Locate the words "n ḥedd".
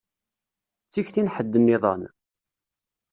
1.21-1.53